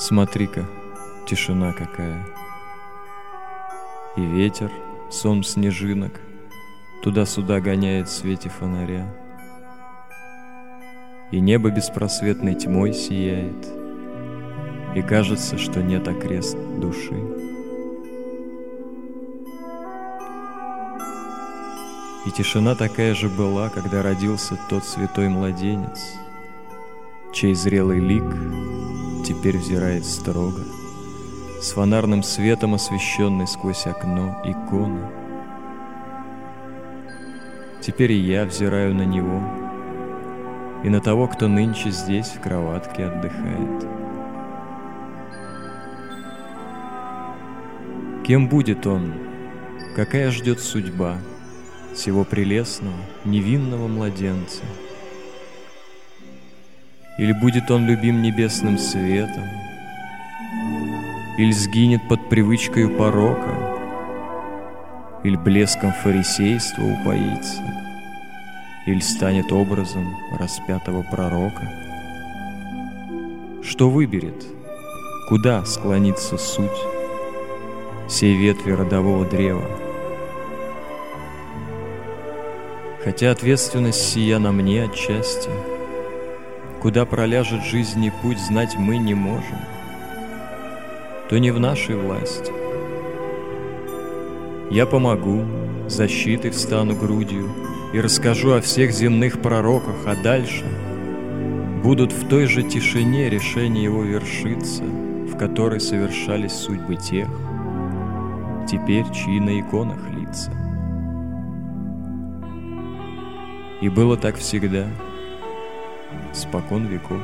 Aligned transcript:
Смотри-ка, 0.00 0.64
тишина 1.26 1.74
какая. 1.74 2.26
И 4.16 4.22
ветер, 4.22 4.72
сон 5.10 5.44
снежинок, 5.44 6.22
Туда-сюда 7.02 7.60
гоняет 7.60 8.08
в 8.08 8.10
свете 8.10 8.48
фонаря. 8.48 9.14
И 11.30 11.38
небо 11.38 11.70
беспросветной 11.70 12.54
тьмой 12.54 12.94
сияет, 12.94 13.68
И 14.96 15.02
кажется, 15.02 15.58
что 15.58 15.82
нет 15.82 16.08
окрест 16.08 16.56
души. 16.78 17.20
И 22.24 22.30
тишина 22.30 22.74
такая 22.74 23.14
же 23.14 23.28
была, 23.28 23.68
когда 23.68 24.02
родился 24.02 24.58
тот 24.70 24.82
святой 24.82 25.28
младенец, 25.28 26.14
Чей 27.34 27.54
зрелый 27.54 28.00
лик 28.00 28.24
теперь 29.30 29.58
взирает 29.58 30.04
строго, 30.04 30.62
С 31.62 31.70
фонарным 31.70 32.24
светом 32.24 32.74
освещенный 32.74 33.46
сквозь 33.46 33.86
окно 33.86 34.42
иконы. 34.44 35.06
Теперь 37.80 38.10
и 38.12 38.18
я 38.18 38.44
взираю 38.44 38.92
на 38.94 39.04
него 39.06 39.40
И 40.82 40.88
на 40.88 41.00
того, 41.00 41.28
кто 41.28 41.46
нынче 41.46 41.90
здесь 41.90 42.26
в 42.26 42.40
кроватке 42.40 43.04
отдыхает. 43.04 43.86
Кем 48.26 48.48
будет 48.48 48.84
он? 48.86 49.14
Какая 49.94 50.32
ждет 50.32 50.58
судьба 50.58 51.18
Сего 51.94 52.24
прелестного, 52.24 52.98
невинного 53.24 53.86
младенца? 53.86 54.64
Или 57.20 57.32
будет 57.32 57.70
он 57.70 57.86
любим 57.86 58.22
небесным 58.22 58.78
светом? 58.78 59.44
Или 61.36 61.52
сгинет 61.52 62.08
под 62.08 62.30
привычкой 62.30 62.88
порока? 62.88 63.54
Или 65.22 65.36
блеском 65.36 65.92
фарисейства 65.92 66.82
упоится? 66.82 67.62
Или 68.86 69.00
станет 69.00 69.52
образом 69.52 70.16
распятого 70.38 71.02
пророка? 71.02 71.68
Что 73.62 73.90
выберет? 73.90 74.42
Куда 75.28 75.62
склонится 75.66 76.38
суть 76.38 76.70
Сей 78.08 78.34
ветви 78.34 78.72
родового 78.72 79.26
древа? 79.26 79.68
Хотя 83.04 83.30
ответственность 83.30 84.00
сия 84.00 84.38
на 84.38 84.52
мне 84.52 84.84
отчасти, 84.84 85.50
Куда 86.80 87.04
проляжет 87.04 87.62
жизни 87.62 88.10
путь, 88.22 88.38
знать 88.38 88.76
мы 88.78 88.96
не 88.96 89.12
можем, 89.12 89.58
То 91.28 91.38
не 91.38 91.50
в 91.50 91.60
нашей 91.60 91.94
власти. 91.94 92.50
Я 94.70 94.86
помогу, 94.86 95.44
защитой 95.88 96.50
встану 96.52 96.94
грудью 96.94 97.50
И 97.92 98.00
расскажу 98.00 98.52
о 98.52 98.60
всех 98.60 98.92
земных 98.92 99.42
пророках, 99.42 99.96
а 100.06 100.14
дальше 100.14 100.64
Будут 101.82 102.12
в 102.12 102.28
той 102.28 102.46
же 102.46 102.62
тишине 102.62 103.28
решения 103.28 103.84
его 103.84 104.02
вершиться, 104.02 104.84
В 104.84 105.36
которой 105.36 105.80
совершались 105.80 106.52
судьбы 106.52 106.96
тех, 106.96 107.28
Теперь 108.66 109.04
чьи 109.12 109.38
на 109.38 109.60
иконах 109.60 109.98
лица. 110.10 110.52
И 113.82 113.88
было 113.88 114.16
так 114.16 114.36
всегда, 114.36 114.86
спокон 116.32 116.86
веков. 116.86 117.22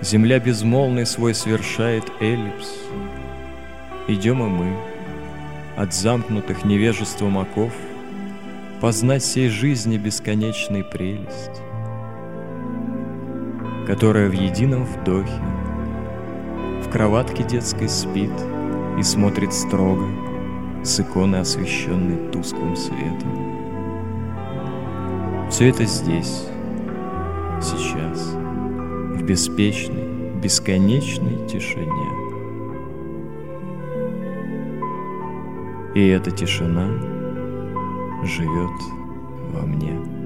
Земля 0.00 0.38
безмолвный 0.38 1.06
свой 1.06 1.34
совершает 1.34 2.04
эллипс. 2.20 2.74
Идем 4.08 4.42
и 4.42 4.48
мы, 4.48 4.76
от 5.76 5.94
замкнутых 5.94 6.64
невежеством 6.64 7.38
оков, 7.38 7.72
Познать 8.82 9.22
всей 9.22 9.48
жизни 9.48 9.96
бесконечной 9.96 10.82
прелесть, 10.82 11.62
Которая 13.86 14.28
в 14.28 14.32
едином 14.32 14.84
вдохе 14.86 15.40
В 16.82 16.90
кроватке 16.90 17.44
детской 17.44 17.88
спит 17.88 18.32
И 18.98 19.04
смотрит 19.04 19.52
строго 19.54 20.04
С 20.82 20.98
иконы, 20.98 21.36
освещенной 21.36 22.32
тусклым 22.32 22.74
светом. 22.74 23.52
Все 25.48 25.68
это 25.68 25.84
здесь, 25.84 26.48
сейчас, 27.62 28.34
в 28.34 29.22
беспечной, 29.22 30.40
бесконечной 30.40 31.46
тишине. 31.46 32.08
И 35.94 36.08
эта 36.08 36.30
тишина 36.30 36.88
живет 38.24 38.70
во 39.52 39.66
мне. 39.66 40.21